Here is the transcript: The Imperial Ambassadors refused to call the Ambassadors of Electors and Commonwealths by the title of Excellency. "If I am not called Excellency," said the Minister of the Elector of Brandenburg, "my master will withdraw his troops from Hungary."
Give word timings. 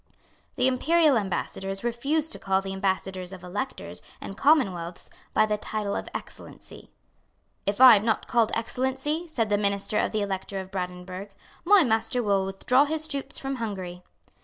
The 0.55 0.67
Imperial 0.67 1.15
Ambassadors 1.15 1.83
refused 1.83 2.31
to 2.31 2.39
call 2.39 2.59
the 2.59 2.73
Ambassadors 2.73 3.31
of 3.31 3.43
Electors 3.43 4.01
and 4.19 4.35
Commonwealths 4.35 5.11
by 5.31 5.45
the 5.45 5.59
title 5.59 5.95
of 5.95 6.09
Excellency. 6.11 6.89
"If 7.67 7.79
I 7.79 7.97
am 7.97 8.03
not 8.05 8.25
called 8.25 8.51
Excellency," 8.55 9.27
said 9.27 9.49
the 9.49 9.59
Minister 9.59 9.99
of 9.99 10.11
the 10.11 10.21
Elector 10.23 10.59
of 10.59 10.71
Brandenburg, 10.71 11.35
"my 11.63 11.83
master 11.83 12.23
will 12.23 12.47
withdraw 12.47 12.85
his 12.85 13.07
troops 13.07 13.37
from 13.37 13.57
Hungary." 13.57 14.01